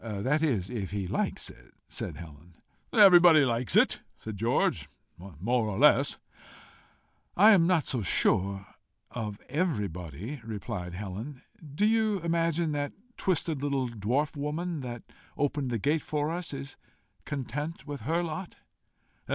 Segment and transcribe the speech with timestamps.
[0.03, 2.55] "That is if he likes it," said Helen.
[2.91, 4.89] "Everybody likes it," said George,"
[5.39, 6.17] more or less."
[7.37, 8.65] "I am not so sure
[9.11, 11.43] of EVERYbody," replied Helen.
[11.75, 15.03] "Do you imagine that twisted little dwarf woman that
[15.37, 16.77] opened the gate for us is
[17.25, 18.55] content with her lot?"